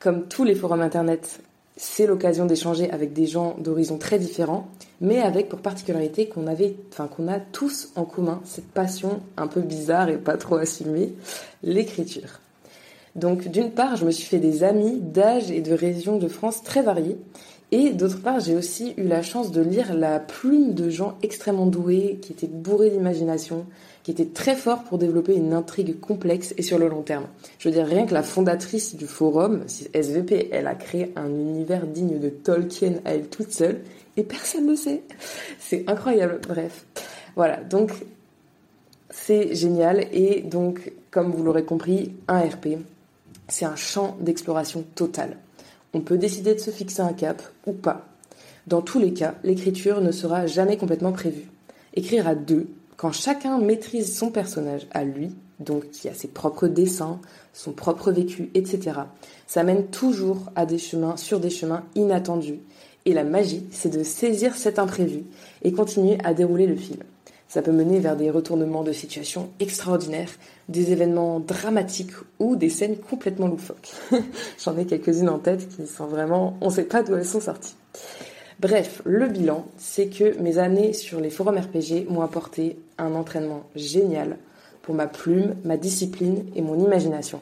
Comme 0.00 0.26
tous 0.26 0.44
les 0.44 0.56
forums 0.56 0.82
internet, 0.82 1.40
c'est 1.76 2.06
l'occasion 2.06 2.46
d'échanger 2.46 2.90
avec 2.90 3.12
des 3.12 3.26
gens 3.26 3.56
d'horizons 3.58 3.98
très 3.98 4.18
différents, 4.18 4.68
mais 5.00 5.20
avec 5.20 5.48
pour 5.48 5.60
particularité 5.60 6.28
qu'on 6.28 6.46
avait, 6.46 6.76
enfin 6.92 7.08
qu'on 7.08 7.26
a 7.28 7.40
tous 7.40 7.90
en 7.96 8.04
commun 8.04 8.40
cette 8.44 8.68
passion 8.68 9.20
un 9.36 9.48
peu 9.48 9.60
bizarre 9.60 10.08
et 10.08 10.16
pas 10.16 10.36
trop 10.36 10.56
assumée, 10.56 11.14
l'écriture. 11.62 12.40
Donc 13.16 13.48
d'une 13.48 13.70
part, 13.70 13.96
je 13.96 14.04
me 14.04 14.10
suis 14.10 14.26
fait 14.26 14.38
des 14.38 14.64
amis 14.64 15.00
d'âge 15.00 15.50
et 15.50 15.60
de 15.60 15.74
régions 15.74 16.18
de 16.18 16.28
France 16.28 16.62
très 16.62 16.82
variés, 16.82 17.18
et 17.76 17.90
d'autre 17.90 18.20
part, 18.20 18.38
j'ai 18.38 18.54
aussi 18.54 18.94
eu 18.96 19.02
la 19.02 19.20
chance 19.20 19.50
de 19.50 19.60
lire 19.60 19.94
la 19.94 20.20
plume 20.20 20.74
de 20.74 20.90
gens 20.90 21.18
extrêmement 21.24 21.66
doués, 21.66 22.20
qui 22.22 22.30
étaient 22.30 22.46
bourrés 22.46 22.90
d'imagination, 22.90 23.66
qui 24.04 24.12
étaient 24.12 24.26
très 24.26 24.54
forts 24.54 24.84
pour 24.84 24.96
développer 24.96 25.34
une 25.34 25.52
intrigue 25.52 25.98
complexe 25.98 26.54
et 26.56 26.62
sur 26.62 26.78
le 26.78 26.86
long 26.86 27.02
terme. 27.02 27.26
Je 27.58 27.68
veux 27.68 27.74
dire, 27.74 27.84
rien 27.84 28.06
que 28.06 28.14
la 28.14 28.22
fondatrice 28.22 28.94
du 28.94 29.08
forum, 29.08 29.64
SVP, 29.92 30.50
elle 30.52 30.68
a 30.68 30.76
créé 30.76 31.12
un 31.16 31.28
univers 31.28 31.88
digne 31.88 32.20
de 32.20 32.28
Tolkien 32.28 33.00
à 33.04 33.14
elle 33.14 33.26
toute 33.26 33.50
seule, 33.50 33.80
et 34.16 34.22
personne 34.22 34.66
ne 34.66 34.76
sait. 34.76 35.02
C'est 35.58 35.82
incroyable. 35.90 36.38
Bref. 36.46 36.86
Voilà, 37.34 37.56
donc 37.56 37.90
c'est 39.10 39.52
génial, 39.56 40.06
et 40.12 40.42
donc, 40.42 40.92
comme 41.10 41.32
vous 41.32 41.42
l'aurez 41.42 41.64
compris, 41.64 42.12
un 42.28 42.38
RP, 42.38 42.78
c'est 43.48 43.64
un 43.64 43.74
champ 43.74 44.16
d'exploration 44.20 44.84
total. 44.94 45.38
On 45.94 46.00
peut 46.00 46.18
décider 46.18 46.54
de 46.54 46.60
se 46.60 46.70
fixer 46.70 47.00
un 47.00 47.12
cap 47.12 47.42
ou 47.66 47.72
pas. 47.72 48.08
Dans 48.66 48.82
tous 48.82 48.98
les 48.98 49.12
cas, 49.12 49.36
l'écriture 49.44 50.00
ne 50.00 50.10
sera 50.10 50.46
jamais 50.46 50.76
complètement 50.76 51.12
prévue. 51.12 51.48
Écrire 51.94 52.26
à 52.26 52.34
deux, 52.34 52.66
quand 52.96 53.12
chacun 53.12 53.58
maîtrise 53.58 54.16
son 54.16 54.30
personnage 54.30 54.86
à 54.90 55.04
lui, 55.04 55.30
donc 55.60 55.90
qui 55.90 56.08
a 56.08 56.14
ses 56.14 56.28
propres 56.28 56.66
dessins, 56.66 57.20
son 57.52 57.72
propre 57.72 58.10
vécu, 58.10 58.50
etc., 58.54 59.00
ça 59.46 59.62
mène 59.62 59.86
toujours 59.86 60.50
à 60.56 60.66
des 60.66 60.78
chemins, 60.78 61.16
sur 61.16 61.38
des 61.38 61.50
chemins 61.50 61.84
inattendus. 61.94 62.60
Et 63.04 63.14
la 63.14 63.22
magie, 63.24 63.64
c'est 63.70 63.96
de 63.96 64.02
saisir 64.02 64.56
cet 64.56 64.78
imprévu 64.78 65.24
et 65.62 65.72
continuer 65.72 66.18
à 66.24 66.34
dérouler 66.34 66.66
le 66.66 66.76
fil. 66.76 66.98
Ça 67.54 67.62
peut 67.62 67.70
mener 67.70 68.00
vers 68.00 68.16
des 68.16 68.30
retournements 68.30 68.82
de 68.82 68.90
situation 68.90 69.50
extraordinaires, 69.60 70.32
des 70.68 70.90
événements 70.90 71.38
dramatiques 71.38 72.10
ou 72.40 72.56
des 72.56 72.68
scènes 72.68 72.96
complètement 72.96 73.46
loufoques. 73.46 73.92
J'en 74.64 74.76
ai 74.76 74.86
quelques-unes 74.86 75.28
en 75.28 75.38
tête 75.38 75.68
qui 75.68 75.86
sont 75.86 76.06
vraiment, 76.06 76.58
on 76.60 76.66
ne 76.66 76.72
sait 76.72 76.82
pas 76.82 77.04
d'où 77.04 77.14
elles 77.14 77.24
sont 77.24 77.40
sorties. 77.40 77.76
Bref, 78.58 79.02
le 79.04 79.28
bilan, 79.28 79.66
c'est 79.78 80.08
que 80.08 80.36
mes 80.40 80.58
années 80.58 80.92
sur 80.92 81.20
les 81.20 81.30
forums 81.30 81.58
RPG 81.58 82.10
m'ont 82.10 82.22
apporté 82.22 82.76
un 82.98 83.14
entraînement 83.14 83.62
génial 83.76 84.36
pour 84.82 84.96
ma 84.96 85.06
plume, 85.06 85.54
ma 85.62 85.76
discipline 85.76 86.46
et 86.56 86.60
mon 86.60 86.76
imagination 86.84 87.38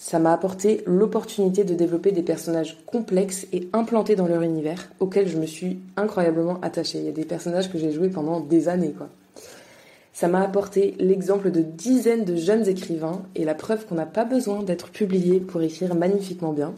ça 0.00 0.18
m'a 0.18 0.32
apporté 0.32 0.82
l'opportunité 0.86 1.62
de 1.62 1.74
développer 1.74 2.10
des 2.10 2.22
personnages 2.22 2.78
complexes 2.86 3.46
et 3.52 3.68
implantés 3.74 4.16
dans 4.16 4.26
leur 4.26 4.40
univers, 4.40 4.90
auxquels 4.98 5.28
je 5.28 5.36
me 5.36 5.44
suis 5.44 5.78
incroyablement 5.98 6.58
attachée. 6.62 7.00
Il 7.00 7.04
y 7.04 7.08
a 7.10 7.12
des 7.12 7.26
personnages 7.26 7.70
que 7.70 7.76
j'ai 7.76 7.92
joués 7.92 8.08
pendant 8.08 8.40
des 8.40 8.70
années, 8.70 8.94
quoi. 8.96 9.10
Ça 10.14 10.26
m'a 10.26 10.40
apporté 10.40 10.94
l'exemple 10.98 11.50
de 11.50 11.60
dizaines 11.60 12.24
de 12.24 12.34
jeunes 12.34 12.66
écrivains 12.66 13.20
et 13.34 13.44
la 13.44 13.54
preuve 13.54 13.84
qu'on 13.84 13.94
n'a 13.94 14.06
pas 14.06 14.24
besoin 14.24 14.62
d'être 14.62 14.88
publié 14.88 15.38
pour 15.38 15.60
écrire 15.60 15.94
magnifiquement 15.94 16.54
bien, 16.54 16.72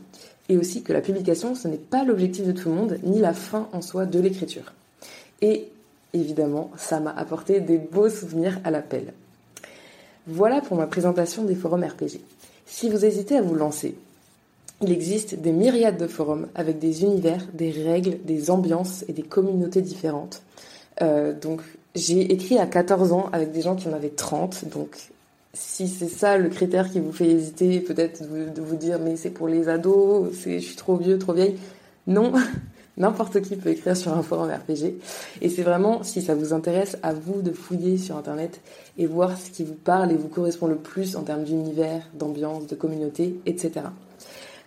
et 0.49 0.59
aussi 0.59 0.83
que 0.83 0.93
la 0.93 1.01
publication, 1.01 1.55
ce 1.55 1.69
n'est 1.69 1.77
pas 1.77 2.05
l'objectif 2.05 2.45
de 2.45 2.53
tout 2.53 2.71
le 2.71 2.75
monde, 2.75 2.99
ni 3.05 3.21
la 3.21 3.35
fin 3.35 3.69
en 3.73 3.83
soi 3.83 4.05
de 4.05 4.19
l'écriture. 4.19 4.73
Et 5.43 5.69
évidemment, 6.13 6.73
ça 6.77 6.99
m'a 6.99 7.13
apporté 7.13 7.61
des 7.61 7.79
beaux 7.79 8.09
souvenirs 8.09 8.59
à 8.65 8.73
l'appel. 8.73 9.13
Voilà 10.27 10.61
pour 10.61 10.77
ma 10.77 10.89
présentation 10.89 11.45
des 11.45 11.55
forums 11.55 11.85
RPG. 11.85 12.19
Si 12.67 12.89
vous 12.89 13.05
hésitez 13.05 13.37
à 13.37 13.43
vous 13.43 13.55
lancer, 13.55 13.97
il 14.81 14.91
existe 14.91 15.37
des 15.37 15.53
myriades 15.53 15.99
de 15.99 16.07
forums 16.07 16.49
avec 16.55 16.79
des 16.79 17.03
univers, 17.03 17.47
des 17.55 17.71
règles, 17.71 18.19
des 18.25 18.51
ambiances 18.51 19.05
et 19.09 19.13
des 19.13 19.23
communautés 19.23 19.83
différentes. 19.83 20.43
Euh, 21.01 21.33
donc 21.39 21.61
j'ai 21.95 22.33
écrit 22.33 22.59
à 22.59 22.67
14 22.67 23.13
ans 23.13 23.29
avec 23.33 23.53
des 23.53 23.63
gens 23.63 23.77
qui 23.77 23.89
en 23.89 23.93
avaient 23.93 24.09
30, 24.09 24.69
donc 24.69 24.97
si 25.55 25.87
c'est 25.87 26.09
ça 26.09 26.39
le 26.39 26.49
critère 26.49 26.91
qui 26.91 27.01
vous 27.01 27.13
fait 27.13 27.29
hésiter, 27.29 27.81
peut-être 27.81 28.23
de 28.23 28.63
vous 28.63 28.77
dire 28.77 28.99
mais 28.99 29.17
c'est 29.17 29.31
pour 29.31 29.49
les 29.49 29.69
ados, 29.69 30.31
je 30.33 30.59
suis 30.59 30.77
trop 30.77 30.97
vieux, 30.97 31.19
trop 31.19 31.33
vieille. 31.33 31.57
Non, 32.07 32.33
N'importe 32.99 33.41
qui 33.41 33.57
peut 33.57 33.71
écrire 33.71 33.97
sur 33.97 34.13
un 34.13 34.23
forum 34.23 34.51
RPG. 34.51 34.99
Et 35.41 35.49
c'est 35.49 35.63
vraiment, 35.63 36.03
si 36.03 36.21
ça 36.21 36.35
vous 36.35 36.53
intéresse, 36.53 36.99
à 37.03 37.15
vous 37.15 37.41
de 37.41 37.53
fouiller 37.53 37.97
sur 37.97 38.17
Internet 38.17 38.61
et 38.99 39.07
voir 39.07 39.39
ce 39.39 39.51
qui 39.51 39.65
vous 39.65 39.75
parle 39.75 40.13
et 40.13 40.17
vous 40.17 40.29
correspond 40.29 40.67
le 40.67 40.77
plus 40.77 41.17
en 41.17 41.23
termes 41.23 41.45
d'univers, 41.45 42.03
d'ambiance, 42.15 42.67
de 42.67 42.75
communauté, 42.75 43.41
etc. 43.47 43.87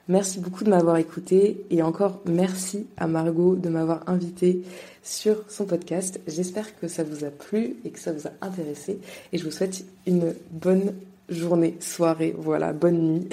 Merci 0.08 0.40
beaucoup 0.40 0.64
de 0.64 0.70
m'avoir 0.70 0.98
écouté 0.98 1.66
et 1.72 1.82
encore 1.82 2.22
merci 2.26 2.86
à 2.98 3.08
Margot 3.08 3.56
de 3.56 3.70
m'avoir 3.70 4.02
invité 4.08 4.62
sur 5.02 5.44
son 5.48 5.66
podcast. 5.66 6.20
J'espère 6.28 6.80
que 6.80 6.88
ça 6.88 7.04
vous 7.04 7.26
a 7.26 7.30
plu 7.30 7.78
et 7.84 7.90
que 7.90 8.00
ça 8.00 8.12
vous 8.12 8.28
a 8.28 8.32
intéressé 8.42 9.00
et 9.34 9.38
je 9.40 9.44
vous 9.44 9.52
souhaite 9.52 9.84
une 10.06 10.36
bonne 10.52 10.94
journée, 11.30 11.76
soirée, 11.80 12.36
voilà, 12.38 12.72
bonne 12.72 13.00
nuit. 13.00 13.30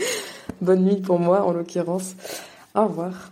bonne 0.60 0.84
nuit 0.84 1.00
pour 1.00 1.18
moi 1.18 1.44
en 1.44 1.52
l'occurrence. 1.52 2.14
Au 2.74 2.86
revoir. 2.86 3.31